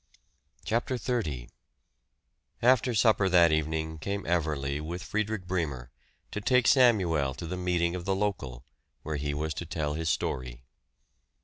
[0.65, 1.49] CHAPTER XXX
[2.63, 5.91] After supper that evening came Everley with Friederich Bremer,
[6.31, 8.65] to take Samuel to the meeting of the local,
[9.03, 10.63] where he was to tell his story.